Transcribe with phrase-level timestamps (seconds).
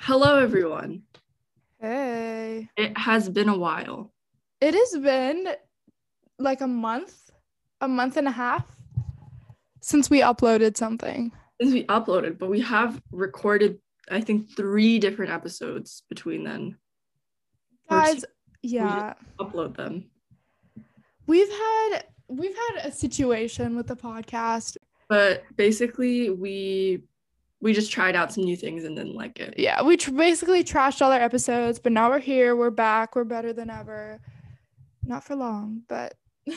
[0.00, 1.02] Hello, everyone.
[1.80, 2.70] Hey.
[2.76, 4.12] It has been a while.
[4.60, 5.48] It has been
[6.38, 7.30] like a month,
[7.80, 8.64] a month and a half
[9.80, 11.32] since we uploaded something.
[11.60, 13.80] Since we uploaded, but we have recorded,
[14.10, 16.78] I think, three different episodes between then.
[17.90, 18.24] Guys,
[18.62, 19.14] yeah.
[19.38, 20.10] upload them.
[21.26, 24.76] We've had we've had a situation with the podcast.
[25.08, 27.02] But basically, we
[27.60, 29.54] we just tried out some new things and didn't like it.
[29.58, 33.24] Yeah, we tr- basically trashed all our episodes, but now we're here, we're back, we're
[33.24, 34.20] better than ever.
[35.04, 36.14] Not for long, but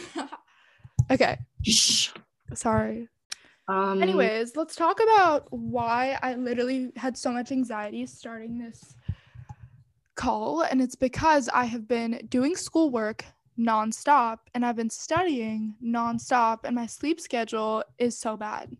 [1.11, 2.09] Okay, Shh.
[2.53, 3.07] sorry.
[3.67, 8.95] Um, Anyways, let's talk about why I literally had so much anxiety starting this
[10.15, 10.63] call.
[10.63, 13.25] And it's because I have been doing schoolwork
[13.57, 18.75] nonstop and I've been studying nonstop, and my sleep schedule is so bad.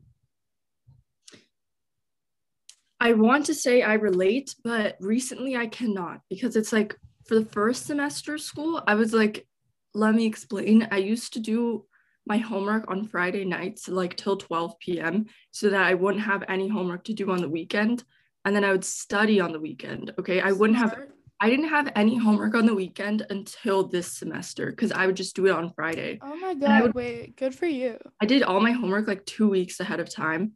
[3.02, 7.46] I want to say I relate, but recently I cannot because it's like for the
[7.46, 9.48] first semester of school, I was like,
[9.96, 10.88] let me explain.
[10.92, 11.86] I used to do
[12.28, 16.68] my homework on Friday nights, like till 12 p.m., so that I wouldn't have any
[16.68, 18.04] homework to do on the weekend.
[18.46, 20.14] And then I would study on the weekend.
[20.20, 20.40] Okay.
[20.40, 20.96] I wouldn't have,
[21.40, 25.36] I didn't have any homework on the weekend until this semester because I would just
[25.36, 26.20] do it on Friday.
[26.22, 27.98] Oh my God, would- wait, good for you.
[28.22, 30.52] I did all my homework like two weeks ahead of time.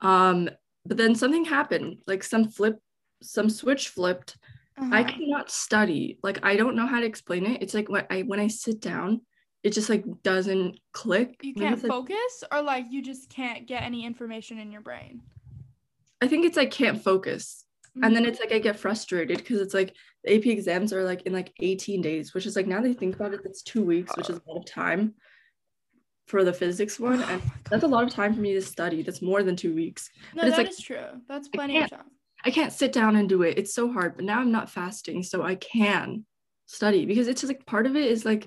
[0.00, 0.50] Um,
[0.86, 2.78] but then something happened, like some flip,
[3.22, 4.36] some switch flipped.
[4.78, 5.10] I Uh-huh.
[5.12, 6.18] cannot study.
[6.22, 7.62] Like I don't know how to explain it.
[7.62, 9.22] It's like when I when I sit down,
[9.62, 11.40] it just like doesn't click.
[11.42, 15.22] You can't like- focus, or like you just can't get any information in your brain.
[16.20, 17.64] I think it's like can't focus.
[18.02, 18.28] And then Mhm.
[18.28, 21.52] it's like I get frustrated because it's like the AP exams are like in like
[21.60, 24.28] 18 days, which is like now that I think about it, that's two weeks, which
[24.28, 25.14] is a lot of time
[26.26, 27.22] for the physics one.
[27.22, 29.02] Oh And that's a lot of time for me to study.
[29.02, 30.10] That's more than two weeks.
[30.34, 31.06] no, but it's that like- is true.
[31.28, 32.10] That's plenty of time.
[32.44, 33.58] I can't sit down and do it.
[33.58, 34.14] It's so hard.
[34.16, 36.24] But now I'm not fasting, so I can
[36.66, 38.46] study because it's just like part of it is like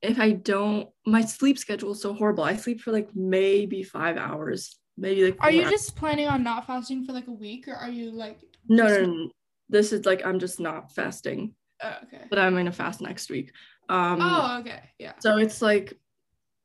[0.00, 2.42] if I don't, my sleep schedule is so horrible.
[2.42, 5.36] I sleep for like maybe five hours, maybe like.
[5.40, 5.70] Are you hours.
[5.70, 8.40] just planning on not fasting for like a week, or are you like?
[8.68, 9.30] No, just- no, no, no.
[9.68, 12.24] This is like I'm just not fasting, Oh, okay.
[12.30, 13.52] but I'm gonna fast next week.
[13.88, 14.80] Um, oh, okay.
[14.98, 15.12] Yeah.
[15.20, 15.92] so it's like,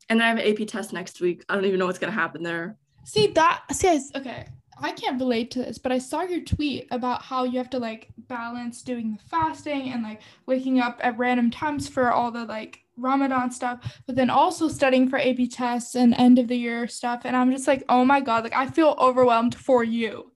[0.10, 1.44] and then I have an AP test next week.
[1.50, 2.78] I don't even know what's gonna happen there.
[3.06, 3.64] See that?
[3.72, 4.48] See, I, okay.
[4.80, 7.80] I can't relate to this, but I saw your tweet about how you have to
[7.80, 12.46] like balance doing the fasting and like waking up at random times for all the
[12.46, 16.88] like Ramadan stuff, but then also studying for AP tests and end of the year
[16.88, 17.22] stuff.
[17.26, 20.32] And I'm just like, oh my god, like I feel overwhelmed for you.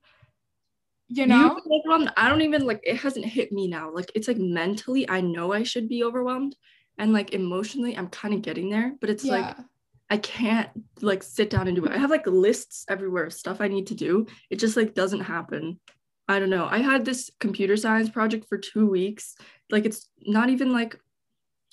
[1.08, 1.60] You know?
[1.76, 2.14] overwhelmed?
[2.16, 3.92] I don't even like it hasn't hit me now.
[3.92, 6.56] Like it's like mentally, I know I should be overwhelmed,
[7.02, 8.94] and like emotionally, I'm kind of getting there.
[9.02, 9.56] But it's like.
[10.10, 10.68] I can't
[11.00, 11.94] like sit down and do it.
[11.94, 14.28] I have like lists everywhere of stuff I need to do.
[14.50, 15.80] It just like doesn't happen.
[16.28, 16.68] I don't know.
[16.70, 19.38] I had this computer science project for two weeks.
[19.70, 21.00] Like it's not even like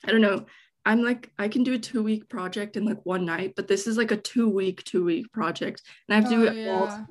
[0.04, 0.46] I don't know.
[0.86, 3.88] I'm like I can do a two week project in like one night, but this
[3.88, 6.68] is like a two week, two week project, and I have to do Oh, it
[6.68, 7.06] all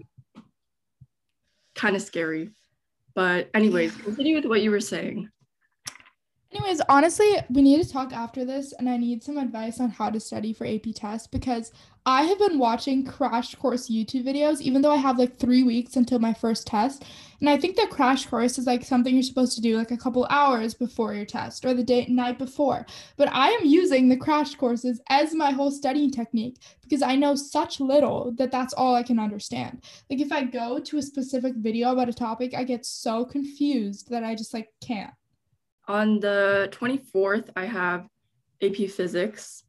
[1.76, 2.52] kind of scary.
[3.16, 5.30] But anyways, continue with what you were saying.
[6.50, 10.10] Anyways, honestly, we need to talk after this, and I need some advice on how
[10.10, 11.74] to study for AP tests because
[12.06, 15.98] I have been watching crash course YouTube videos, even though I have like three weeks
[15.98, 17.04] until my first test.
[17.42, 19.98] And I think that crash course is like something you're supposed to do like a
[19.98, 22.86] couple hours before your test or the day night before.
[23.18, 27.36] But I am using the crash courses as my whole studying technique because I know
[27.36, 29.84] such little that that's all I can understand.
[30.10, 34.10] Like if I go to a specific video about a topic, I get so confused
[34.12, 35.12] that I just like can't.
[35.88, 38.08] On the 24th, I have
[38.62, 39.64] AP Physics.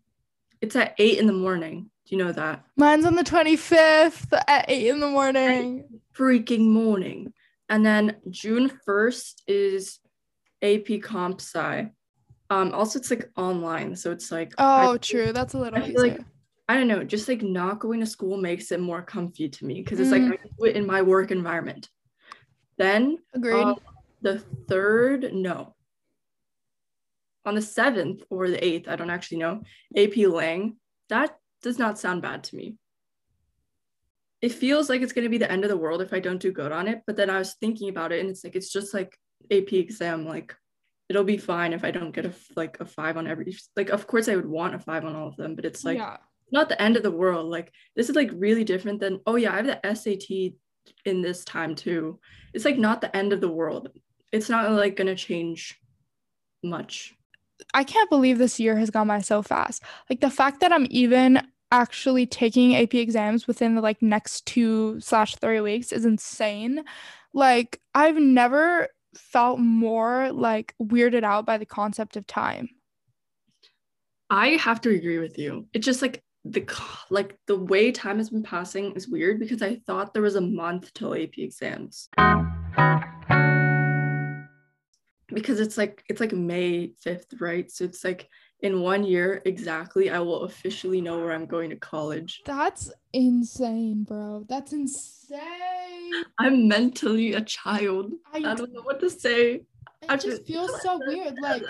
[0.60, 1.90] It's at 8 in the morning.
[2.06, 2.64] Do you know that?
[2.76, 5.84] Mine's on the 25th at 8 in the morning.
[6.16, 7.32] Freaking morning.
[7.68, 9.98] And then June 1st is
[10.62, 11.88] AP Comp Sci.
[12.50, 13.94] Um, also, it's like online.
[13.94, 15.32] So it's like, Oh, I, true.
[15.32, 16.20] That's a little I feel like-
[16.70, 19.80] I don't know, just like not going to school makes it more comfy to me
[19.82, 20.32] because it's like Mm.
[20.34, 21.88] I do it in my work environment.
[22.76, 23.62] Then Agreed.
[23.62, 23.76] Um,
[24.20, 25.74] the third, no.
[27.44, 29.62] On the seventh or the eighth, I don't actually know.
[29.96, 30.76] AP Lang,
[31.08, 32.76] that does not sound bad to me.
[34.40, 36.40] It feels like it's going to be the end of the world if I don't
[36.40, 37.02] do good on it.
[37.06, 39.18] But then I was thinking about it, and it's like it's just like
[39.50, 40.26] AP exam.
[40.26, 40.54] Like
[41.08, 43.56] it'll be fine if I don't get a like a five on every.
[43.76, 45.98] Like of course I would want a five on all of them, but it's like
[45.98, 46.18] yeah.
[46.52, 47.50] not the end of the world.
[47.50, 50.54] Like this is like really different than oh yeah, I have the SAT
[51.04, 52.20] in this time too.
[52.54, 53.88] It's like not the end of the world.
[54.32, 55.80] It's not like gonna change
[56.62, 57.17] much.
[57.74, 59.82] I can't believe this year has gone by so fast.
[60.08, 65.00] Like the fact that I'm even actually taking AP exams within the like next two
[65.00, 66.84] slash three weeks is insane.
[67.34, 72.68] like I've never felt more like weirded out by the concept of time.
[74.30, 75.66] I have to agree with you.
[75.72, 76.66] It's just like the
[77.10, 80.40] like the way time has been passing is weird because I thought there was a
[80.40, 82.08] month till AP exams.
[85.28, 87.70] Because it's like it's like May 5th, right?
[87.70, 88.28] So it's like
[88.60, 92.42] in one year exactly I will officially know where I'm going to college.
[92.44, 94.44] That's insane, bro.
[94.48, 95.40] That's insane.
[96.38, 98.12] I'm mentally a child.
[98.32, 99.54] I, I don't know what to say.
[99.54, 99.64] It
[100.08, 101.34] I just feels so weird.
[101.40, 101.62] Like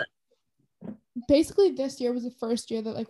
[1.27, 3.07] basically this year was the first year that like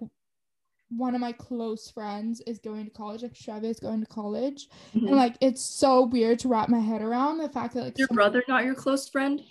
[0.89, 4.67] one of my close friends is going to college, like Chevy is going to college.
[4.95, 5.07] Mm-hmm.
[5.07, 8.07] And like it's so weird to wrap my head around the fact that like your
[8.09, 9.41] brother not your close friend?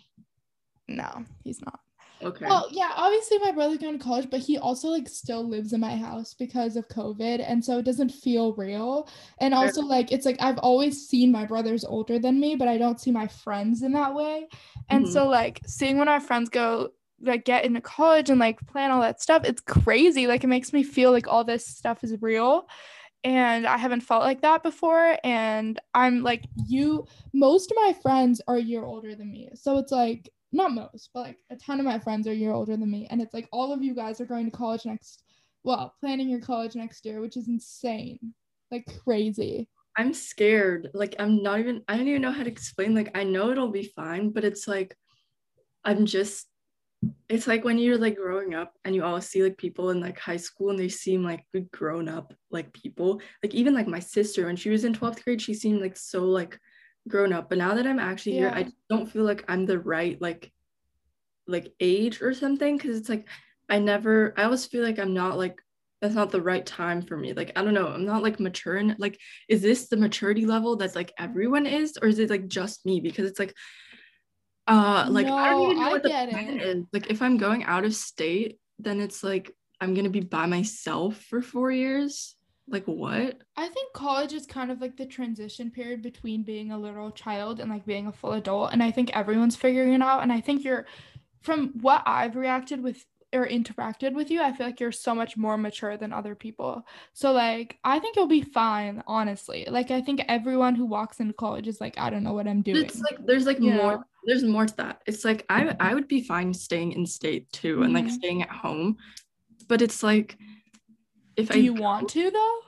[0.89, 1.81] No, he's not.
[2.21, 2.47] Okay.
[2.47, 5.81] Well, yeah, obviously my brother's going to college, but he also like still lives in
[5.81, 7.45] my house because of COVID.
[7.47, 9.09] And so it doesn't feel real.
[9.39, 12.77] And also like it's like I've always seen my brothers older than me, but I
[12.77, 14.49] don't see my friends in that way.
[14.89, 15.13] And mm-hmm.
[15.13, 19.01] so like seeing when our friends go like get into college and like plan all
[19.01, 22.69] that stuff it's crazy like it makes me feel like all this stuff is real
[23.25, 28.41] and i haven't felt like that before and i'm like you most of my friends
[28.47, 31.79] are a year older than me so it's like not most but like a ton
[31.79, 33.95] of my friends are a year older than me and it's like all of you
[33.95, 35.23] guys are going to college next
[35.63, 38.19] well planning your college next year which is insane.
[38.71, 39.69] Like crazy.
[39.97, 40.91] I'm scared.
[40.95, 43.71] Like i'm not even i don't even know how to explain like i know it'll
[43.71, 44.97] be fine but it's like
[45.85, 46.47] i'm just
[47.29, 50.19] it's like when you're like growing up and you always see like people in like
[50.19, 53.21] high school and they seem like grown up like people.
[53.43, 56.25] Like even like my sister when she was in 12th grade she seemed like so
[56.25, 56.59] like
[57.09, 58.41] grown up but now that i'm actually yeah.
[58.41, 60.53] here i don't feel like i'm the right like
[61.47, 63.27] like age or something because it's like
[63.69, 65.61] i never i always feel like i'm not like
[66.01, 68.77] that's not the right time for me like i don't know i'm not like mature
[68.77, 69.19] and like
[69.49, 73.01] is this the maturity level that's like everyone is or is it like just me
[73.01, 73.55] because it's like
[74.69, 76.63] uh, like no, I don't even know I what the plan it.
[76.63, 76.85] is.
[76.93, 79.51] Like if I'm going out of state, then it's like
[79.81, 82.37] I'm gonna be by myself for four years.
[82.71, 83.39] Like what?
[83.57, 87.61] I think college is kind of like the transition period between being a little child
[87.61, 88.73] and like being a full adult.
[88.73, 90.23] And I think everyone's figuring it out.
[90.23, 90.87] And I think you're
[91.43, 95.37] from what I've reacted with or interacted with you, I feel like you're so much
[95.37, 96.87] more mature than other people.
[97.13, 99.67] So like I think you'll be fine, honestly.
[99.69, 102.63] Like I think everyone who walks into college is like, I don't know what I'm
[102.63, 102.85] doing.
[102.85, 105.03] It's like there's like more there's more to that.
[105.07, 107.83] It's like I I would be fine staying in state too mm-hmm.
[107.85, 108.15] and like mm-hmm.
[108.15, 108.97] staying at home.
[109.69, 110.39] But it's like
[111.39, 112.59] if Do I you go, want to though?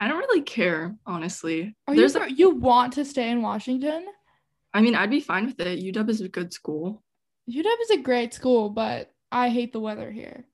[0.00, 1.74] I don't really care, honestly.
[1.88, 4.06] Are there's you a, you want to stay in Washington?
[4.74, 5.82] I mean, I'd be fine with it.
[5.82, 7.02] UW is a good school.
[7.50, 10.44] UW is a great school, but I hate the weather here.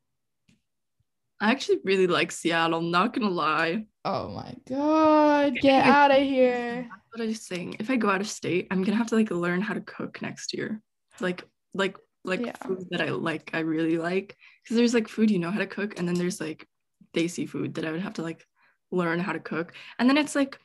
[1.41, 3.87] I actually really like Seattle, not gonna lie.
[4.05, 6.87] Oh my god, get out of here.
[6.89, 7.77] That's what I was saying.
[7.81, 10.23] If I go out of state, I'm gonna have to like learn how to cook
[10.23, 10.81] next year.
[11.19, 11.43] Like
[11.73, 12.57] like like yeah.
[12.65, 14.37] food that I like, I really like.
[14.63, 16.67] Because there's like food you know how to cook, and then there's like
[17.15, 18.47] desi food that I would have to like
[18.91, 19.75] learn how to cook.
[19.99, 20.59] And then it's like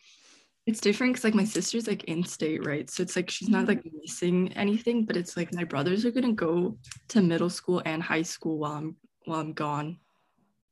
[0.66, 2.90] it's different because like my sister's like in state, right?
[2.90, 6.34] So it's like she's not like missing anything, but it's like my brothers are gonna
[6.34, 6.78] go
[7.10, 8.96] to middle school and high school while I'm
[9.26, 9.98] while I'm gone.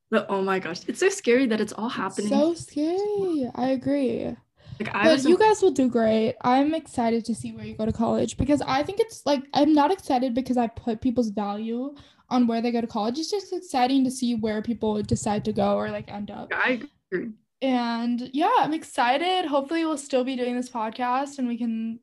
[0.09, 2.29] But oh my gosh, it's so scary that it's all happening.
[2.29, 3.49] So scary.
[3.55, 4.35] I agree.
[4.79, 6.35] Like I but you guys will do great.
[6.41, 9.73] I'm excited to see where you go to college because I think it's like I'm
[9.73, 11.93] not excited because I put people's value
[12.33, 13.19] on where they go to college.
[13.19, 16.51] It's just exciting to see where people decide to go or like end up.
[16.53, 17.29] I agree.
[17.61, 19.45] And yeah, I'm excited.
[19.45, 21.99] Hopefully, we'll still be doing this podcast and we can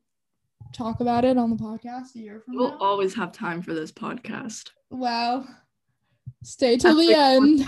[0.73, 2.77] talk about it on the podcast a year from we'll now.
[2.77, 4.69] We'll always have time for this podcast.
[4.89, 5.45] Wow.
[6.43, 7.65] Stay till the end.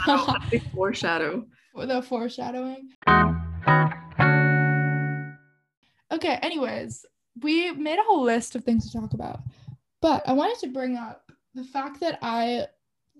[0.73, 1.45] foreshadow.
[1.75, 2.89] The foreshadowing.
[6.11, 7.05] Okay, anyways,
[7.41, 9.41] we made a whole list of things to talk about.
[10.01, 12.67] But I wanted to bring up the fact that I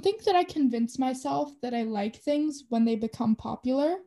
[0.02, 3.98] think that I convince myself that I like things when they become popular.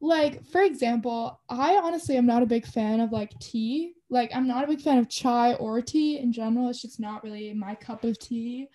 [0.00, 3.94] Like, for example, I honestly am not a big fan of like tea.
[4.10, 6.68] Like, I'm not a big fan of chai or tea in general.
[6.68, 8.68] It's just not really my cup of tea.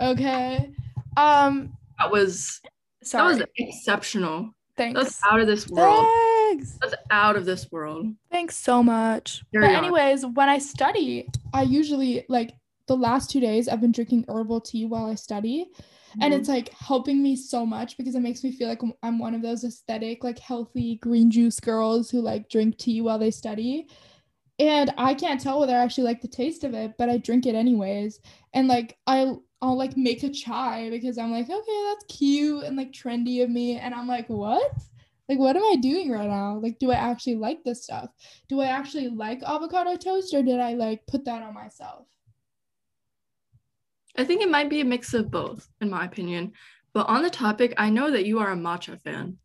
[0.00, 0.72] Okay.
[1.16, 2.60] Um that was
[3.02, 3.34] sorry.
[3.34, 4.54] that was exceptional.
[4.76, 4.98] Thanks.
[4.98, 6.06] That's out of this world.
[6.06, 6.78] Thanks.
[6.78, 8.06] That was out of this world.
[8.30, 9.44] Thanks so much.
[9.52, 10.32] But anyways, on.
[10.32, 12.54] when I study, I usually like
[12.90, 15.70] the last two days I've been drinking herbal tea while I study.
[15.70, 16.22] Mm-hmm.
[16.22, 19.32] And it's like helping me so much because it makes me feel like I'm one
[19.32, 23.86] of those aesthetic, like healthy green juice girls who like drink tea while they study.
[24.58, 27.46] And I can't tell whether I actually like the taste of it, but I drink
[27.46, 28.18] it anyways.
[28.54, 32.76] And like I I'll like make a chai because I'm like, okay, that's cute and
[32.76, 33.76] like trendy of me.
[33.78, 34.72] And I'm like, what?
[35.28, 36.58] Like, what am I doing right now?
[36.60, 38.10] Like, do I actually like this stuff?
[38.48, 42.08] Do I actually like avocado toast or did I like put that on myself?
[44.20, 46.52] I think it might be a mix of both, in my opinion.
[46.92, 49.38] But on the topic, I know that you are a matcha fan.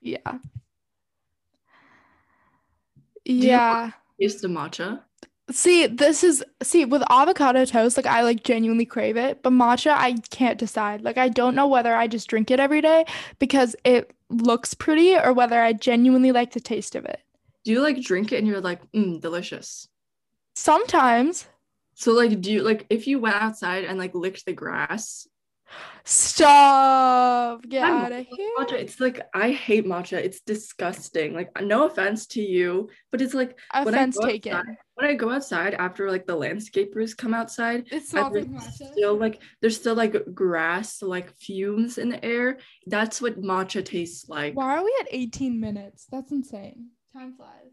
[0.00, 0.38] Yeah.
[3.24, 3.92] Yeah.
[4.20, 5.02] Taste the matcha.
[5.50, 9.92] See, this is see with avocado toast, like I like genuinely crave it, but matcha
[9.92, 11.02] I can't decide.
[11.02, 13.04] Like I don't know whether I just drink it every day
[13.38, 17.20] because it looks pretty or whether I genuinely like the taste of it.
[17.64, 19.88] Do you like drink it and you're like, mm, delicious?
[20.54, 21.46] Sometimes.
[21.98, 25.26] So like, do you like if you went outside and like licked the grass?
[26.04, 27.62] Stop.
[27.68, 28.50] Get I'm out of here.
[28.58, 30.12] Matcha, it's like I hate matcha.
[30.18, 31.34] It's disgusting.
[31.34, 34.52] Like no offense to you, but it's like when I Offense go taken.
[34.52, 38.92] outside- when I go outside after like the landscapers come outside, it's smells like matcha.
[38.92, 42.58] still like there's still like grass like fumes in the air.
[42.86, 44.54] That's what matcha tastes like.
[44.54, 46.06] Why are we at 18 minutes?
[46.10, 46.90] That's insane.
[47.12, 47.72] Time flies.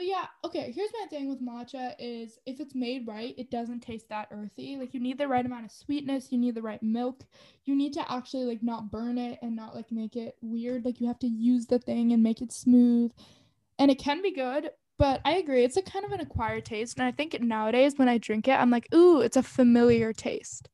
[0.00, 3.80] But yeah, okay, here's my thing with matcha is if it's made right, it doesn't
[3.80, 4.78] taste that earthy.
[4.78, 7.22] Like you need the right amount of sweetness, you need the right milk.
[7.66, 10.86] You need to actually like not burn it and not like make it weird.
[10.86, 13.12] Like you have to use the thing and make it smooth.
[13.78, 15.64] And it can be good, but I agree.
[15.64, 16.96] It's like kind of an acquired taste.
[16.96, 20.70] And I think nowadays when I drink it, I'm like, ooh, it's a familiar taste.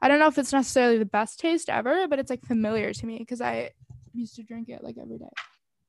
[0.00, 3.06] I don't know if it's necessarily the best taste ever, but it's like familiar to
[3.06, 3.70] me because I
[4.14, 5.26] used to drink it like every day.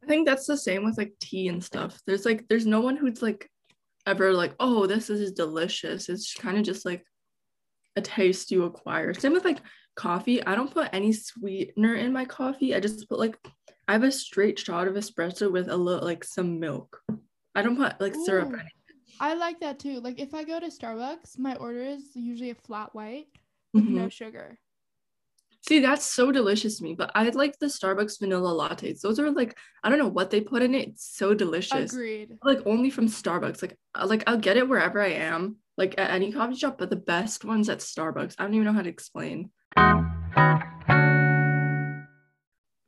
[0.03, 1.99] I think that's the same with like tea and stuff.
[2.07, 3.49] There's like there's no one who's like
[4.07, 6.09] ever like, oh, this is delicious.
[6.09, 7.05] It's kind of just like
[7.95, 9.13] a taste you acquire.
[9.13, 9.59] Same with like
[9.95, 10.43] coffee.
[10.43, 12.73] I don't put any sweetener in my coffee.
[12.73, 13.37] I just put like
[13.87, 16.99] I have a straight shot of espresso with a little like some milk.
[17.53, 18.49] I don't put like syrup.
[18.51, 18.55] Ooh.
[18.55, 18.63] or.
[19.19, 19.99] I like that too.
[19.99, 23.27] Like if I go to Starbucks, my order is usually a flat white
[23.73, 24.11] with no Mhm.
[24.11, 24.57] sugar.
[25.67, 26.95] See, that's so delicious to me.
[26.95, 29.01] But I like the Starbucks vanilla lattes.
[29.01, 30.89] Those are like I don't know what they put in it.
[30.89, 31.93] It's so delicious.
[31.93, 32.37] Agreed.
[32.43, 33.61] like only from Starbucks.
[33.61, 36.89] Like uh, like I'll get it wherever I am, like at any coffee shop, but
[36.89, 38.35] the best ones at Starbucks.
[38.39, 39.51] I don't even know how to explain.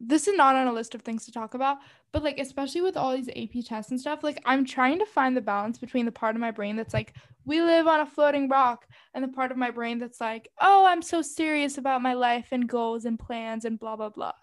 [0.06, 1.78] This is not on a list of things to talk about,
[2.12, 5.36] but like especially with all these AP tests and stuff, like I'm trying to find
[5.36, 8.50] the balance between the part of my brain that's like we live on a floating
[8.50, 12.14] rock and the part of my brain that's like, "Oh, I'm so serious about my
[12.14, 14.34] life and goals and plans and blah blah blah."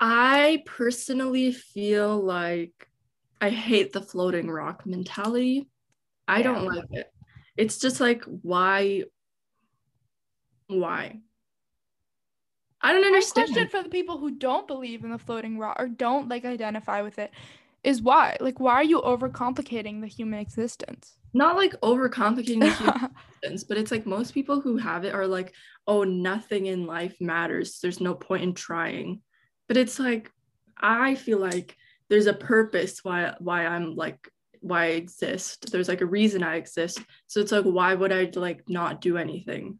[0.00, 2.90] I personally feel like
[3.40, 5.68] I hate the floating rock mentality.
[6.28, 7.10] I don't like it.
[7.56, 9.04] It's just like why
[10.66, 11.20] why?
[12.82, 13.50] I don't understand.
[13.50, 16.44] My question for the people who don't believe in the floating rock or don't like
[16.44, 17.30] identify with it
[17.84, 18.36] is why?
[18.40, 21.16] Like why are you overcomplicating the human existence?
[21.34, 23.10] Not like overcomplicating the human
[23.42, 25.54] existence, but it's like most people who have it are like,
[25.86, 27.78] oh, nothing in life matters.
[27.80, 29.22] There's no point in trying.
[29.68, 30.30] But it's like,
[30.76, 31.76] I feel like
[32.08, 34.28] there's a purpose why why I'm like
[34.60, 35.72] why I exist.
[35.72, 37.00] There's like a reason I exist.
[37.26, 39.78] So it's like, why would I like not do anything?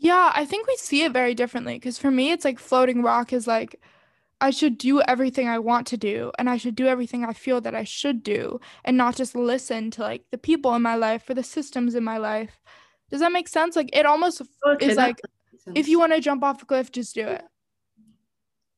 [0.00, 3.32] Yeah, I think we see it very differently because for me, it's like floating rock
[3.32, 3.80] is like,
[4.40, 7.60] I should do everything I want to do and I should do everything I feel
[7.62, 11.28] that I should do and not just listen to like the people in my life
[11.28, 12.60] or the systems in my life.
[13.10, 13.74] Does that make sense?
[13.74, 15.20] Like, it almost Okay, is like,
[15.74, 17.42] if you want to jump off a cliff, just do it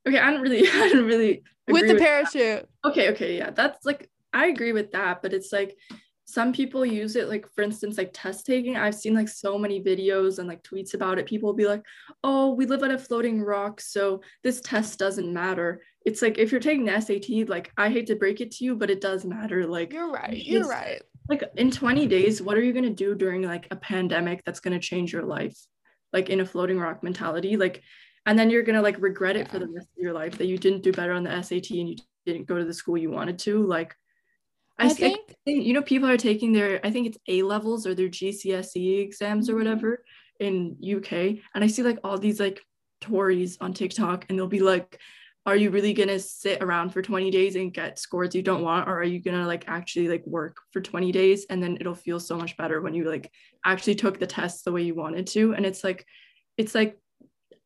[0.07, 2.69] okay, I don't really, I don't really with the parachute.
[2.85, 5.77] Okay, okay, yeah, that's like I agree with that, but it's like
[6.31, 8.77] some people use it like for instance like test taking.
[8.77, 11.27] I've seen like so many videos and like tweets about it.
[11.27, 11.83] People will be like,
[12.23, 16.53] "Oh, we live on a floating rock, so this test doesn't matter." It's like if
[16.53, 19.25] you're taking the SAT, like I hate to break it to you, but it does
[19.25, 19.67] matter.
[19.67, 20.37] Like You're right.
[20.37, 21.03] You're right.
[21.29, 24.79] like in 20 days, what are you gonna do during like a pandemic that's gonna
[24.79, 25.59] change your life?
[26.13, 27.83] Like in a floating rock mentality, like
[28.25, 30.59] and then you're gonna like regret it for the rest of your life that you
[30.59, 33.39] didn't do better on the SAT and you didn't go to the school you wanted
[33.41, 33.67] to.
[33.67, 33.97] Like
[34.85, 37.87] I see- think think, you know people are taking their I think it's A levels
[37.87, 39.59] or their GCSE exams or Mhm.
[39.59, 40.05] whatever
[40.41, 42.61] in UK, and I see like all these like
[43.01, 44.99] Tories on TikTok, and they'll be like,
[45.47, 48.89] "Are you really gonna sit around for 20 days and get scores you don't want,
[48.89, 52.21] or are you gonna like actually like work for 20 days and then it'll feel
[52.21, 53.31] so much better when you like
[53.65, 56.07] actually took the test the way you wanted to?" And it's like,
[56.59, 56.99] it's like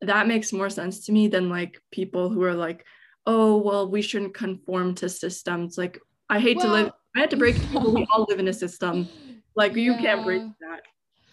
[0.03, 2.85] that makes more sense to me than like people who are like,
[3.27, 5.99] "Oh well, we shouldn't conform to systems." Like
[6.31, 7.95] I hate to live Well- I had to break to people.
[7.95, 9.09] We all live in a system.
[9.55, 10.83] Like you can't break that.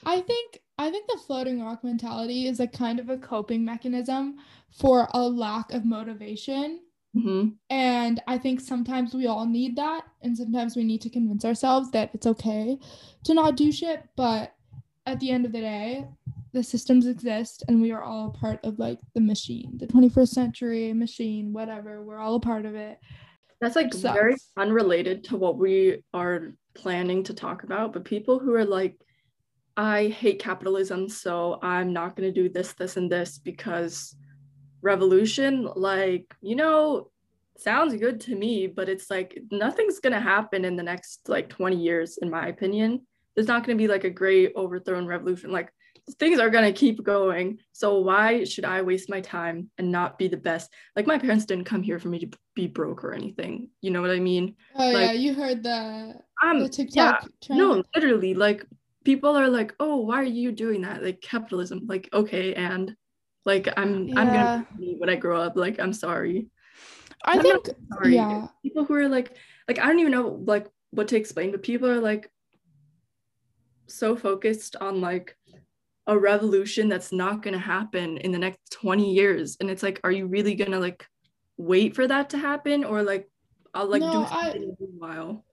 [0.06, 4.38] I think I think the floating rock mentality is a kind of a coping mechanism
[4.72, 6.82] for a lack of motivation.
[7.14, 10.06] hmm And I think sometimes we all need that.
[10.22, 12.78] And sometimes we need to convince ourselves that it's okay
[13.26, 14.04] to not do shit.
[14.16, 14.54] But
[15.06, 16.06] at the end of the day,
[16.54, 20.28] the systems exist and we are all a part of like the machine, the 21st
[20.28, 22.04] century machine, whatever.
[22.04, 23.00] We're all a part of it.
[23.62, 24.13] That's like Sucks.
[24.13, 27.94] very unrelated to what we are planning to talk about.
[27.94, 29.00] But people who are like,
[29.77, 34.15] I hate capitalism, so I'm not going to do this, this, and this because
[34.82, 37.12] revolution, like, you know,
[37.58, 41.48] sounds good to me, but it's like nothing's going to happen in the next like
[41.48, 43.06] 20 years, in my opinion.
[43.36, 45.51] There's not going to be like a great overthrown revolution.
[45.51, 45.72] Like,
[46.20, 47.60] things are going to keep going.
[47.74, 50.72] So why should I waste my time and not be the best?
[50.96, 53.70] Like, my parents didn't come here for me to be broke or anything.
[53.82, 54.56] You know what I mean?
[54.75, 57.60] Oh Like- yeah, you heard the Um, the TikTok trend.
[57.60, 58.65] no, literally, like
[59.03, 61.86] people are like, "Oh, why are you doing that?" Like capitalism.
[61.88, 62.96] Like, okay, and
[63.46, 65.56] like I'm I'm gonna be when I grow up.
[65.56, 66.48] Like, I'm sorry.
[67.24, 68.15] I I'm think sorry.
[68.15, 68.48] yeah.
[68.63, 69.38] People who are like
[69.68, 72.30] like I don't even know like what to explain, but people are like
[73.88, 75.38] so focused on like
[76.08, 79.58] a revolution that's not gonna happen in the next 20 years.
[79.60, 81.05] And it's like, are you really gonna like
[81.58, 83.29] wait for that to happen or like
[83.74, 85.46] I'll like No, do something in a while?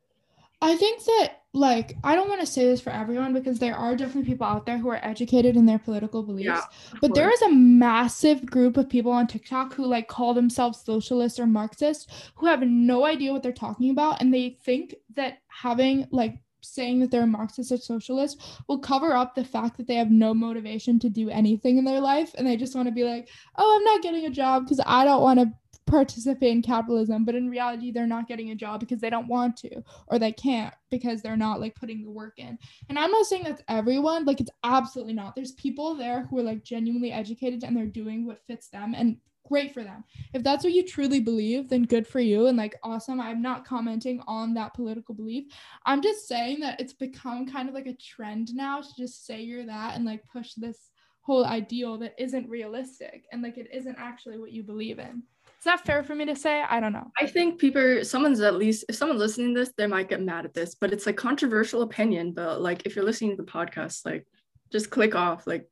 [0.60, 3.96] I think that like I don't want to say this for everyone because there are
[3.96, 6.46] definitely people out there who are educated in their political beliefs.
[6.46, 10.80] Yeah, But there is a massive group of people on TikTok who like call themselves
[10.80, 15.38] socialists or Marxists who have no idea what they're talking about and they think that
[15.48, 16.38] having like
[16.74, 20.34] saying that they're Marxist or socialist will cover up the fact that they have no
[20.34, 23.76] motivation to do anything in their life and they just want to be like, "Oh,
[23.76, 25.52] I'm not getting a job because I don't want to
[25.86, 29.56] participate in capitalism." But in reality, they're not getting a job because they don't want
[29.58, 32.58] to or they can't because they're not like putting the work in.
[32.88, 35.34] And I'm not saying that's everyone, like it's absolutely not.
[35.34, 39.18] There's people there who are like genuinely educated and they're doing what fits them and
[39.48, 40.04] great for them.
[40.34, 43.20] If that's what you truly believe, then good for you and like awesome.
[43.20, 45.52] I'm not commenting on that political belief.
[45.86, 49.40] I'm just saying that it's become kind of like a trend now to just say
[49.40, 50.90] you're that and like push this
[51.22, 55.22] whole ideal that isn't realistic and like it isn't actually what you believe in.
[55.58, 56.62] Is that fair for me to say?
[56.62, 57.10] I don't know.
[57.20, 60.44] I think people, someone's at least, if someone's listening to this, they might get mad
[60.44, 62.32] at this, but it's like controversial opinion.
[62.32, 64.24] But like, if you're listening to the podcast, like,
[64.70, 65.46] just click off.
[65.46, 65.68] Like,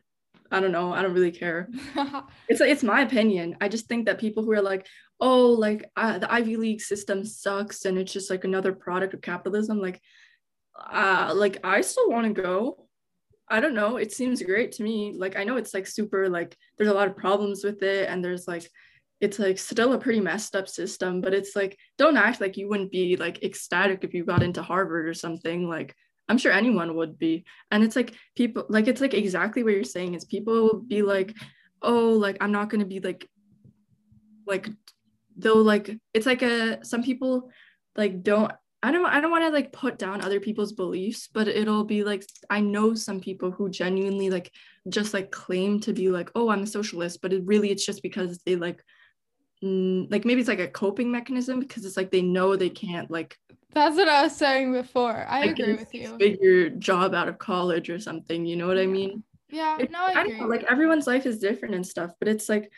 [0.50, 0.92] I don't know.
[0.92, 1.68] I don't really care.
[2.48, 3.56] It's it's my opinion.
[3.60, 4.86] I just think that people who are like,
[5.20, 9.22] oh, like uh, the Ivy League system sucks and it's just like another product of
[9.22, 9.80] capitalism.
[9.80, 10.00] Like,
[10.78, 12.86] uh, like I still want to go.
[13.48, 13.96] I don't know.
[13.96, 15.14] It seems great to me.
[15.16, 18.24] Like, I know it's like super, like, there's a lot of problems with it, and
[18.24, 18.68] there's like,
[19.20, 22.68] it's like still a pretty messed up system, but it's like, don't act like you
[22.68, 25.68] wouldn't be like ecstatic if you got into Harvard or something.
[25.68, 25.94] Like,
[26.28, 27.44] I'm sure anyone would be.
[27.70, 31.02] And it's like people, like, it's like exactly what you're saying is people will be
[31.02, 31.34] like,
[31.82, 33.28] oh, like, I'm not going to be like,
[34.46, 34.68] like,
[35.36, 37.50] they'll like, it's like a, some people
[37.96, 41.48] like don't, I don't, I don't want to like put down other people's beliefs, but
[41.48, 44.52] it'll be like, I know some people who genuinely like
[44.88, 48.02] just like claim to be like, oh, I'm a socialist, but it really, it's just
[48.02, 48.82] because they like,
[49.62, 53.38] like maybe it's like a coping mechanism because it's like they know they can't like
[53.76, 55.12] That's what I was saying before.
[55.28, 56.16] I like, agree with you.
[56.18, 59.98] figure job out of college or something you know what i mean Yeah, It- no,
[60.00, 60.38] I I agree.
[60.38, 62.72] don't know, like everyone's life is different and stuff but it's like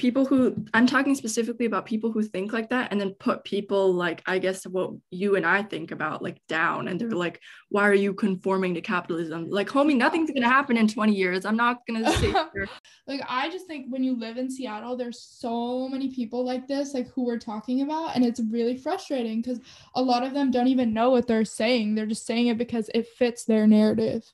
[0.00, 3.92] people who i'm talking specifically about people who think like that and then put people
[3.92, 7.82] like i guess what you and i think about like down and they're like why
[7.82, 11.78] are you conforming to capitalism like homie nothing's gonna happen in 20 years i'm not
[11.86, 12.68] gonna sit here
[13.06, 16.94] like I just think when you live in Seattle, there's so many people like this,
[16.94, 19.58] like who we're talking about, and it's really frustrating because
[19.94, 21.94] a lot of them don't even know what they're saying.
[21.94, 24.24] They're just saying it because it fits their narrative.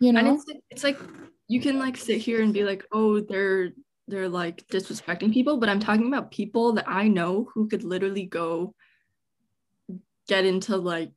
[0.00, 0.20] You know?
[0.20, 0.98] and it's it's like
[1.48, 3.70] you can like sit here and be like oh they're
[4.08, 8.24] they're like disrespecting people but i'm talking about people that i know who could literally
[8.24, 8.74] go
[10.26, 11.10] get into like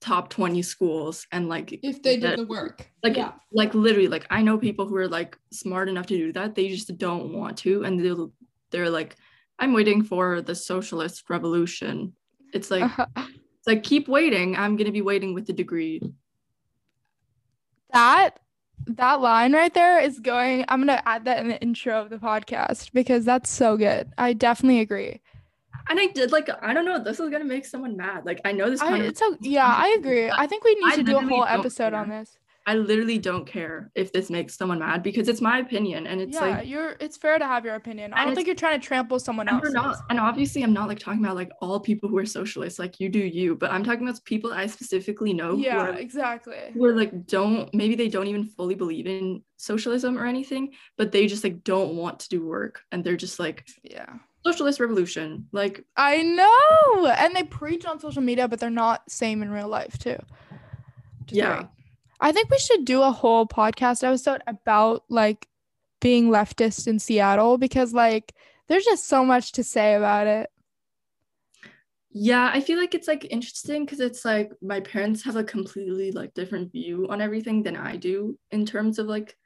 [0.00, 2.88] top 20 schools and like if they that- did the work.
[3.02, 3.32] like yeah.
[3.52, 6.68] like literally like i know people who are like smart enough to do that they
[6.68, 8.32] just don't want to and they'll
[8.70, 9.16] they're like
[9.58, 12.12] i'm waiting for the socialist revolution
[12.52, 13.06] it's like uh-huh.
[13.16, 16.00] it's like keep waiting i'm gonna be waiting with the degree
[17.92, 18.38] that
[18.86, 22.18] that line right there is going i'm gonna add that in the intro of the
[22.18, 24.12] podcast because that's so good.
[24.16, 25.20] I definitely agree.
[25.88, 28.24] And i did like i don't know this is gonna make someone mad.
[28.24, 30.30] Like i know this I, of it's so yeah i agree.
[30.30, 32.36] i think we need I to do a whole episode on this
[32.68, 36.34] I literally don't care if this makes someone mad because it's my opinion and it's
[36.34, 38.12] yeah like you're it's fair to have your opinion.
[38.12, 39.70] I don't think you're trying to trample someone else.
[39.70, 42.98] not and obviously I'm not like talking about like all people who are socialists like
[42.98, 46.72] you do you but I'm talking about people I specifically know who yeah are exactly.
[46.74, 51.12] who are like don't maybe they don't even fully believe in socialism or anything but
[51.12, 54.12] they just like don't want to do work and they're just like yeah.
[54.44, 57.06] socialist revolution like i know!
[57.06, 60.18] And they preach on social media but they're not same in real life too.
[61.30, 61.66] Is Yeah.
[62.20, 65.48] I think we should do a whole podcast episode about like
[66.00, 68.34] being leftist in Seattle because like
[68.68, 70.50] there's just so much to say about it.
[72.10, 76.12] Yeah, I feel like it's like interesting because it's like my parents have a completely
[76.12, 79.36] like different view on everything than I do in terms of like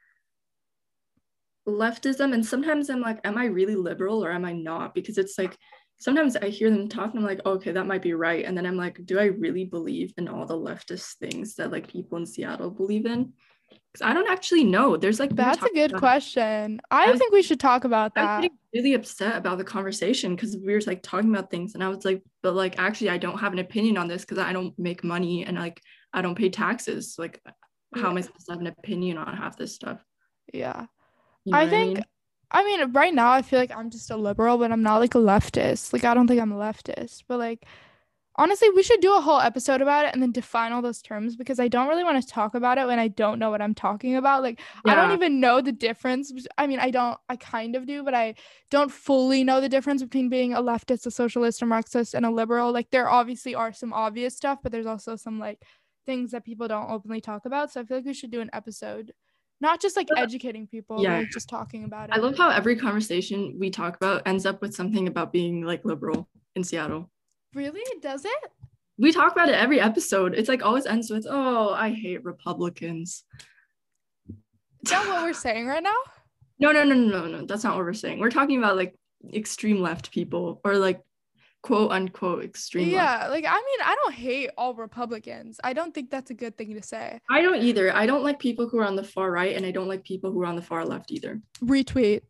[1.67, 2.33] leftism.
[2.33, 4.95] And sometimes I'm like, am I really liberal or am I not?
[4.95, 5.57] Because it's like
[6.01, 8.43] sometimes I hear them talk and I'm like, oh, okay, that might be right.
[8.43, 11.87] And then I'm like, do I really believe in all the leftist things that like
[11.87, 13.33] people in Seattle believe in?
[13.69, 14.97] Because I don't actually know.
[14.97, 16.81] There's like that's a good question.
[16.89, 18.41] I, I think we should talk about that.
[18.41, 21.89] Was really upset about the conversation because we were like talking about things, and I
[21.89, 24.77] was like, but like actually, I don't have an opinion on this because I don't
[24.79, 25.81] make money and like
[26.13, 27.15] I don't pay taxes.
[27.17, 27.41] Like,
[27.95, 30.03] how am I supposed to have an opinion on half this stuff?
[30.53, 30.85] Yeah,
[31.45, 31.91] you know I think.
[31.91, 32.03] I mean?
[32.51, 35.15] I mean, right now I feel like I'm just a liberal, but I'm not like
[35.15, 35.93] a leftist.
[35.93, 37.65] Like I don't think I'm a leftist, but like
[38.35, 41.35] honestly, we should do a whole episode about it and then define all those terms
[41.35, 43.73] because I don't really want to talk about it when I don't know what I'm
[43.73, 44.43] talking about.
[44.43, 44.91] Like yeah.
[44.91, 46.33] I don't even know the difference.
[46.57, 48.35] I mean, I don't I kind of do, but I
[48.69, 52.31] don't fully know the difference between being a leftist, a socialist, a Marxist, and a
[52.31, 52.71] liberal.
[52.71, 55.63] Like there obviously are some obvious stuff, but there's also some like
[56.05, 57.71] things that people don't openly talk about.
[57.71, 59.13] So I feel like we should do an episode
[59.61, 61.19] not just like educating people yeah.
[61.19, 62.15] like just talking about it.
[62.15, 65.85] i love how every conversation we talk about ends up with something about being like
[65.85, 67.09] liberal in seattle.
[67.53, 67.83] Really?
[68.01, 68.51] Does it?
[68.97, 70.35] We talk about it every episode.
[70.35, 73.23] It's like always ends with oh i hate republicans.
[74.83, 75.97] Is that what we're saying right now?
[76.59, 77.45] No no no no no.
[77.45, 78.19] That's not what we're saying.
[78.19, 78.95] We're talking about like
[79.33, 81.01] extreme left people or like
[81.61, 83.31] quote unquote extreme yeah left.
[83.31, 85.59] like i mean i don't hate all republicans.
[85.63, 87.19] I don't think that's a good thing to say.
[87.29, 87.95] I don't either.
[87.95, 90.31] I don't like people who are on the far right and i don't like people
[90.31, 91.41] who are on the far left either.
[91.63, 92.21] Retweet.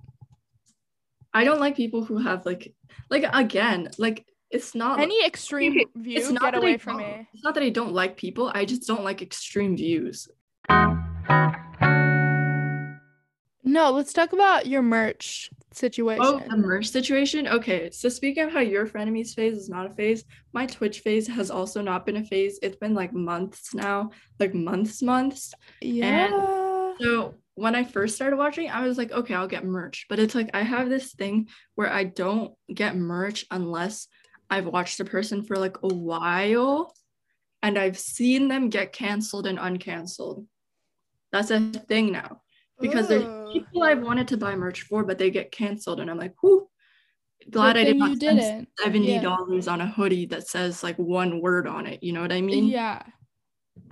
[1.33, 2.73] I don't like people who have like
[3.09, 7.27] like again like it's not any extreme like, view it's not get away from me.
[7.33, 10.27] it's not that i don't like people i just don't like extreme views.
[13.63, 16.23] No let's talk about your merch situation.
[16.23, 17.47] Oh, the merch situation.
[17.47, 21.27] Okay, so speaking of how your frenemies phase is not a phase, my Twitch phase
[21.27, 22.59] has also not been a phase.
[22.61, 25.53] It's been like months now, like months, months.
[25.81, 26.25] Yeah.
[26.25, 30.05] And so when I first started watching, I was like, okay, I'll get merch.
[30.09, 34.07] But it's like I have this thing where I don't get merch unless
[34.49, 36.93] I've watched a person for like a while
[37.63, 40.45] and I've seen them get canceled and uncanceled.
[41.31, 42.41] That's a thing now
[42.81, 43.19] because Ooh.
[43.19, 46.41] there's people I've wanted to buy merch for, but they get canceled, and I'm like,
[46.41, 46.67] whoo.
[47.49, 49.73] Glad I did not spend seventy dollars yeah.
[49.73, 52.03] on a hoodie that says like one word on it.
[52.03, 52.65] You know what I mean?
[52.65, 53.01] Yeah.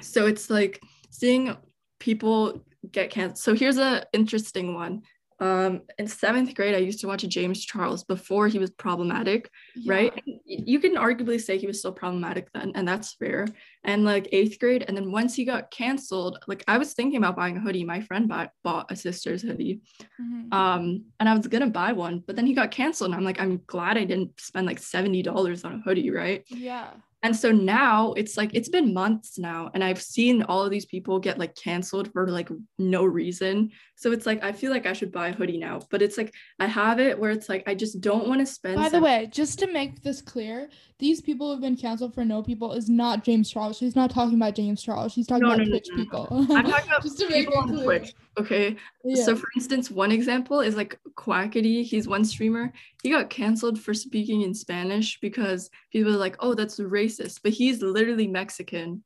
[0.02, 1.58] So it's like seeing
[1.99, 3.39] people get canceled.
[3.39, 5.02] So here's a interesting one
[5.39, 9.93] um, in seventh grade, I used to watch James Charles before he was problematic, yeah.
[9.93, 10.23] right?
[10.45, 13.47] You can arguably say he was still problematic then, and that's fair.
[13.84, 17.38] And like eighth grade, and then once he got canceled, like I was thinking about
[17.38, 17.86] buying a hoodie.
[17.86, 19.82] My friend bought, bought a sister's hoodie,
[20.21, 20.54] mm-hmm.
[20.54, 23.39] um, and I was gonna buy one, but then he got canceled, and I'm like,
[23.39, 26.43] I'm glad I didn't spend like seventy dollars on a hoodie, right?
[26.47, 26.89] Yeah.
[27.21, 30.86] And so now it's like it's been months now and I've seen all of these
[30.86, 33.71] people get like canceled for like no reason.
[33.95, 36.34] So it's like I feel like I should buy a hoodie now, but it's like
[36.60, 39.27] I have it where it's like I just don't want to spend By the way,
[39.29, 42.89] just to make this clear, these people who have been canceled for no people is
[42.89, 43.77] not James Charles.
[43.77, 45.12] She's not talking about James Charles.
[45.12, 46.27] She's talking no, about no, Twitch no, people.
[46.32, 47.84] I'm talking about just to people on clear.
[47.84, 48.13] Twitch.
[48.38, 48.77] Okay.
[49.03, 49.23] Yeah.
[49.25, 51.84] So for instance, one example is like Quackity.
[51.84, 52.71] He's one streamer.
[53.03, 57.09] He got canceled for speaking in Spanish because people are like, oh, that's racist.
[57.17, 59.04] But he's literally Mexican.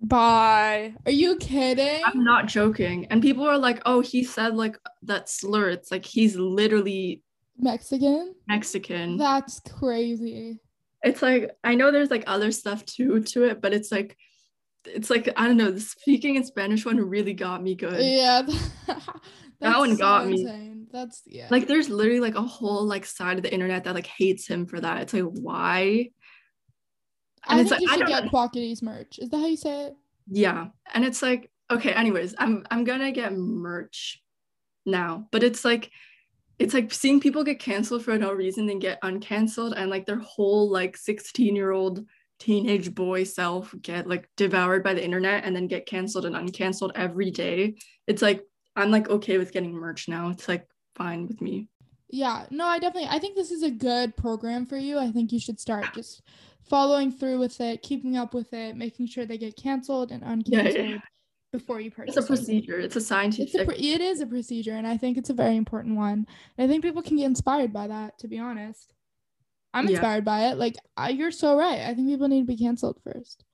[0.00, 0.94] Bye.
[1.06, 2.02] Are you kidding?
[2.04, 3.06] I'm not joking.
[3.06, 5.70] And people are like, oh, he said like that slur.
[5.70, 7.22] It's like he's literally
[7.58, 8.34] Mexican?
[8.46, 9.16] Mexican.
[9.16, 10.60] That's crazy.
[11.02, 14.16] It's like I know there's like other stuff too to it, but it's like
[14.84, 18.02] it's like I don't know, the speaking in Spanish one really got me good.
[18.02, 18.42] Yeah.
[19.60, 20.80] that one got insane.
[20.80, 20.86] me.
[20.92, 21.48] That's yeah.
[21.50, 24.66] Like there's literally like a whole like side of the internet that like hates him
[24.66, 25.02] for that.
[25.02, 26.10] It's like why?
[27.48, 29.18] And I it's think like, you should get Quackity's merch.
[29.18, 29.96] Is that how you say it?
[30.28, 30.68] Yeah.
[30.92, 34.22] And it's like, okay, anyways, I'm I'm gonna get merch
[34.86, 35.28] now.
[35.30, 35.90] But it's like
[36.58, 40.20] it's like seeing people get canceled for no reason and get uncanceled and like their
[40.20, 42.04] whole like 16 year old
[42.38, 46.90] teenage boy self get like devoured by the internet and then get canceled and uncanceled
[46.94, 47.76] every day
[48.06, 48.44] it's like
[48.76, 51.68] i'm like okay with getting merch now it's like fine with me
[52.10, 55.32] yeah no i definitely i think this is a good program for you i think
[55.32, 56.22] you should start just
[56.68, 60.74] following through with it keeping up with it making sure they get canceled and uncanceled
[60.74, 60.98] yeah, yeah
[61.54, 62.16] before you purchase.
[62.16, 62.80] It's a procedure.
[62.80, 63.54] It's a scientific.
[63.54, 66.26] It's a, it is a procedure, and I think it's a very important one.
[66.58, 68.18] And I think people can get inspired by that.
[68.18, 68.92] To be honest,
[69.72, 69.92] I'm yeah.
[69.92, 70.58] inspired by it.
[70.58, 71.80] Like I, you're so right.
[71.80, 73.44] I think people need to be canceled first.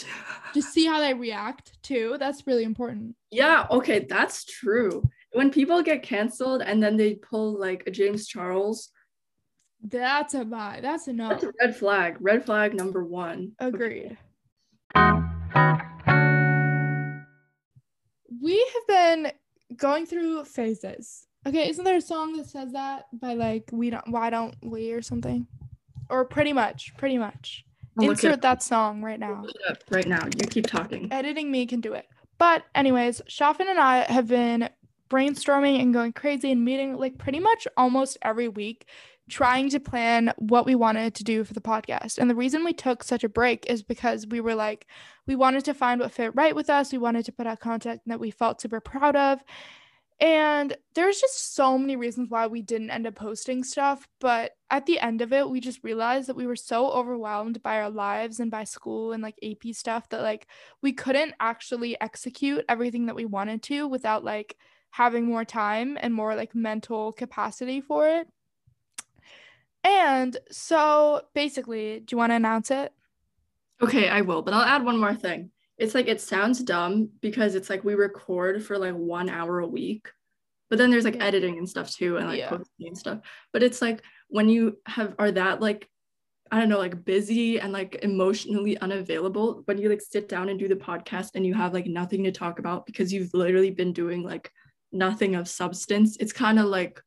[0.54, 2.16] Just see how they react too.
[2.18, 3.16] That's really important.
[3.30, 5.02] Yeah, okay, that's true.
[5.32, 8.90] When people get canceled and then they pull like a James Charles,
[9.82, 10.78] That's a buy.
[10.80, 11.28] That's a no.
[11.30, 12.16] that's a red flag.
[12.20, 13.52] Red flag number one.
[13.58, 14.16] Agreed.
[18.40, 19.32] We have been
[19.76, 21.26] going through phases.
[21.46, 24.92] Okay, isn't there a song that says that by like we don't why don't we
[24.92, 25.46] or something?
[26.08, 27.64] Or pretty much, pretty much.
[27.98, 29.42] I'll Insert that song right now.
[29.42, 30.24] Look it up right now.
[30.24, 31.12] You keep talking.
[31.12, 32.06] Editing me can do it.
[32.38, 34.68] But anyways, Shafin and I have been
[35.10, 38.86] brainstorming and going crazy and meeting like pretty much almost every week
[39.30, 42.18] trying to plan what we wanted to do for the podcast.
[42.18, 44.86] And the reason we took such a break is because we were like
[45.26, 46.92] we wanted to find what fit right with us.
[46.92, 49.40] We wanted to put out content that we felt super proud of.
[50.20, 54.06] And there's just so many reasons why we didn't end up posting stuff.
[54.20, 57.80] But at the end of it, we just realized that we were so overwhelmed by
[57.80, 60.46] our lives and by school and like AP stuff that like
[60.80, 64.56] we couldn't actually execute everything that we wanted to without like
[64.90, 68.28] having more time and more like mental capacity for it.
[69.84, 72.92] And so basically, do you want to announce it?
[73.82, 75.50] Okay, I will, but I'll add one more thing.
[75.76, 79.66] It's like it sounds dumb because it's like we record for like one hour a
[79.66, 80.08] week,
[80.70, 82.50] but then there's like editing and stuff too, and like Yeah.
[82.50, 83.20] posting and stuff.
[83.52, 85.88] But it's like when you have are that like
[86.52, 90.58] I don't know, like busy and like emotionally unavailable, when you like sit down and
[90.58, 93.92] do the podcast and you have like nothing to talk about because you've literally been
[93.94, 94.52] doing like
[94.92, 97.00] nothing of substance, it's kind of like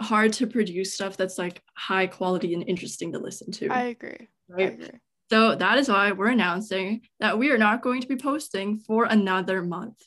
[0.00, 3.68] hard to produce stuff that's like high quality and interesting to listen to.
[3.68, 4.28] I agree.
[4.50, 4.72] I right?
[4.74, 4.90] agree.
[5.30, 9.04] So that is why we're announcing that we are not going to be posting for
[9.04, 9.98] another month.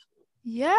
[0.44, 0.76] Yeah.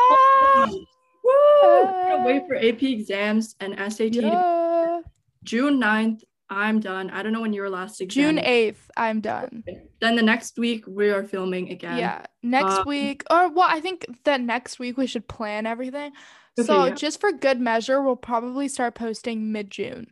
[1.23, 2.25] Woo!
[2.25, 4.15] Wait for AP exams and SAT.
[4.15, 5.01] yeah.
[5.45, 7.11] June 9th, I'm done.
[7.11, 8.37] I don't know when your last exam.
[8.37, 9.63] June 8th, I'm done.
[10.01, 11.99] Then the next week we are filming again.
[11.99, 12.25] Yeah.
[12.43, 16.13] Next Um, week, or well, I think that next week we should plan everything.
[16.59, 16.95] So, yeah.
[16.95, 20.09] just for good measure, we'll probably start posting mid June.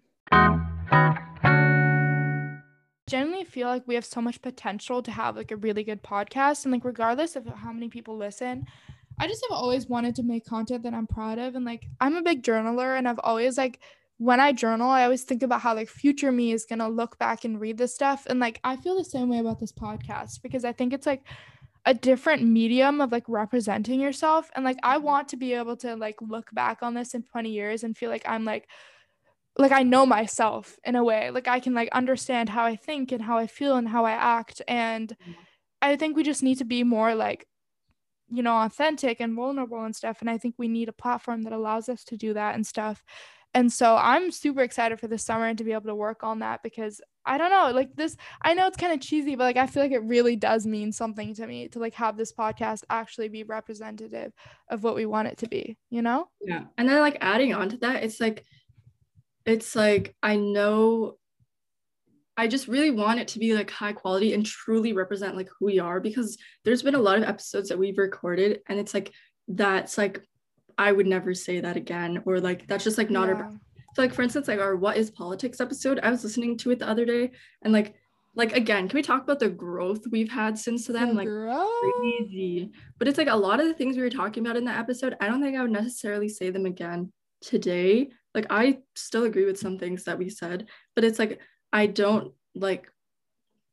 [3.09, 6.64] Generally, feel like we have so much potential to have like a really good podcast.
[6.64, 8.66] And like, regardless of how many people listen,
[9.18, 11.55] I just have always wanted to make content that I'm proud of.
[11.55, 13.81] And like, I'm a big journaler, and I've always like,
[14.18, 17.44] when I journal, I always think about how like future me is gonna look back
[17.44, 18.27] and read this stuff.
[18.29, 21.22] And like, I feel the same way about this podcast because I think it's like
[21.86, 24.50] a different medium of like representing yourself.
[24.54, 25.04] And like, I mm-hmm.
[25.04, 28.10] want to be able to like look back on this in 20 years and feel
[28.10, 28.68] like I'm like,
[29.56, 31.30] like I know myself in a way.
[31.30, 34.12] Like I can like understand how I think and how I feel and how I
[34.12, 34.62] act.
[34.68, 35.32] And mm-hmm.
[35.82, 37.46] I think we just need to be more like,
[38.30, 40.18] you know, authentic and vulnerable and stuff.
[40.20, 43.02] And I think we need a platform that allows us to do that and stuff.
[43.54, 46.40] And so I'm super excited for this summer and to be able to work on
[46.40, 49.56] that because I don't know, like this, I know it's kind of cheesy, but like
[49.56, 52.84] I feel like it really does mean something to me to like have this podcast
[52.90, 54.32] actually be representative
[54.70, 56.28] of what we want it to be, you know?
[56.40, 56.64] Yeah.
[56.76, 58.44] And then like adding on to that, it's like
[59.44, 61.16] it's like I know
[62.37, 65.66] I just really want it to be like high quality and truly represent like who
[65.66, 69.12] we are because there's been a lot of episodes that we've recorded and it's like
[69.48, 70.22] that's like
[70.78, 73.50] I would never say that again or like that's just like not our Yeah.
[73.94, 76.78] so like for instance like our what is politics episode I was listening to it
[76.78, 77.94] the other day and like
[78.36, 81.68] like again can we talk about the growth we've had since then like growth.
[81.98, 82.70] crazy.
[82.98, 85.16] But it's like a lot of the things we were talking about in that episode,
[85.20, 88.10] I don't think I would necessarily say them again today.
[88.34, 91.40] Like I still agree with some things that we said, but it's like
[91.72, 92.90] I don't like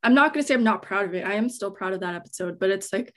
[0.01, 1.25] I'm not gonna say I'm not proud of it.
[1.25, 3.13] I am still proud of that episode, but it's like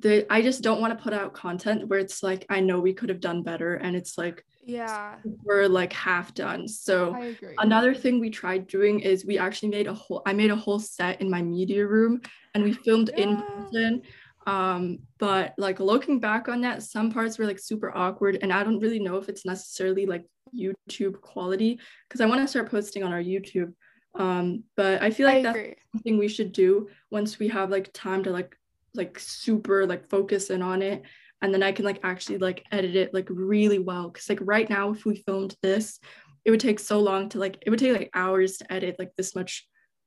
[0.00, 2.92] the I just don't want to put out content where it's like I know we
[2.92, 6.68] could have done better and it's like Yeah, we're like half done.
[6.68, 7.12] So
[7.58, 10.78] Another thing we tried doing is we actually made a whole I made a whole
[10.78, 12.20] set in my media room
[12.54, 14.02] and we filmed in person.
[14.46, 18.62] Um, but like looking back on that, some parts were like super awkward and I
[18.64, 20.24] don't really know if it's necessarily like
[20.56, 23.74] YouTube quality because I want to start posting on our YouTube.
[24.14, 25.74] Um, but I feel I like that's agree.
[25.92, 28.56] something we should do once we have like time to like
[28.98, 31.02] like super like focus in on it.
[31.40, 34.10] And then I can like actually like edit it like really well.
[34.10, 35.98] Because like right now if we filmed this
[36.44, 39.10] it would take so long to like it would take like hours to edit like
[39.16, 39.66] this much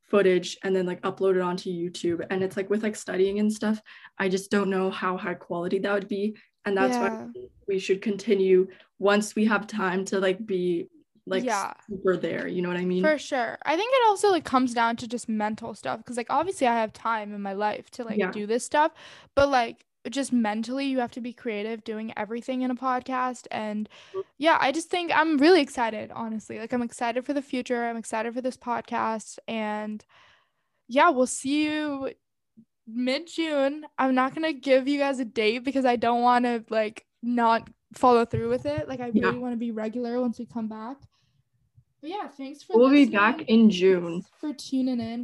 [0.09, 2.25] footage and then like upload it onto YouTube.
[2.29, 3.81] And it's like with like studying and stuff
[4.19, 6.35] I just don't know how high quality that would be.
[6.65, 7.09] And that's Yeah.
[7.09, 8.67] why we should continue
[8.99, 10.89] once we have time to like be
[11.27, 11.73] like Yeah.
[11.87, 13.57] super there you know what I mean For sure.
[13.65, 16.75] I think it also like comes down to just mental stuff because like obviously I
[16.79, 18.31] have time in my life to like Yeah.
[18.31, 18.91] do this stuff,
[19.35, 23.87] but like just mentally you have to be creative doing everything in a podcast and
[24.09, 24.21] mm-hmm.
[24.39, 26.57] yeah, I just think I'm really excited, honestly.
[26.57, 27.85] Like I'm excited for the future.
[27.85, 30.03] I'm excited for this podcast and
[30.87, 32.11] yeah, we'll see you
[32.87, 33.85] mid June.
[33.99, 37.69] I'm not gonna give you guys a date because I don't want to like not
[37.93, 38.87] follow through with it.
[38.87, 39.31] Like I really Yeah.
[39.33, 40.97] want to be regular once we come back.
[42.01, 44.23] But yeah, thanks for We'll be back in June.
[44.23, 45.23] Thanks for tuning in.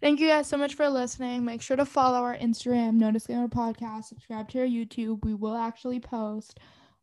[0.00, 1.44] Thank you guys so much for listening.
[1.44, 4.04] Make sure to follow our Instagram, No Our Podcast.
[4.04, 5.24] Subscribe to our YouTube.
[5.24, 6.60] We will actually post.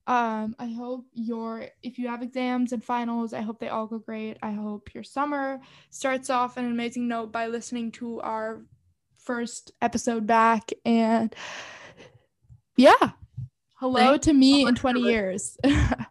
[0.07, 3.99] Um, I hope your if you have exams and finals, I hope they all go
[3.99, 4.37] great.
[4.41, 8.61] I hope your summer starts off on an amazing note by listening to our
[9.17, 10.71] first episode back.
[10.85, 11.35] And
[12.77, 13.11] yeah.
[13.77, 15.13] Hello Thank to me so in 20 listening.
[15.13, 15.57] years.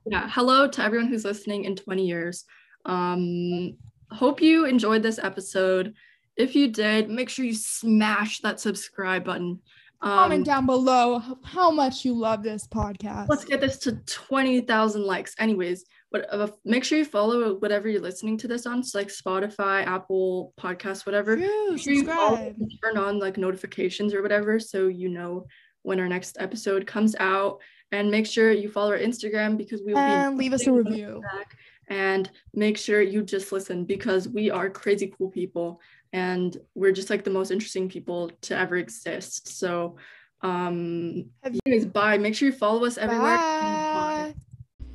[0.07, 0.29] Yeah.
[0.31, 2.44] Hello to everyone who's listening in 20 years.
[2.85, 3.79] Um,
[4.11, 5.94] hope you enjoyed this episode.
[6.37, 9.61] If you did, make sure you smash that subscribe button.
[10.03, 13.31] Um, Comment down below how much you love this podcast.
[13.31, 15.35] let's get this to 20,000 likes.
[15.38, 19.09] Anyways, but uh, make sure you follow whatever you're listening to this on, so like
[19.09, 21.37] Spotify, Apple Podcasts, whatever.
[21.37, 22.57] True, sure subscribe.
[22.85, 25.46] turn on like notifications or whatever, so you know
[25.84, 27.60] when our next episode comes out.
[27.92, 30.72] And make sure you follow our Instagram because we will be And leave us a
[30.72, 31.22] review.
[31.32, 31.56] back.
[31.88, 35.80] And make sure you just listen because we are crazy cool people
[36.12, 39.56] and we're just like the most interesting people to ever exist.
[39.58, 39.96] So,
[40.40, 42.18] um, Have you- anyways, bye.
[42.18, 43.38] Make sure you follow us everywhere.
[43.38, 44.34] and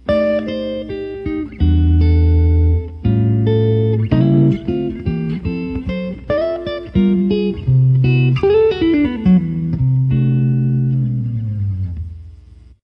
[0.07, 0.75] Bye.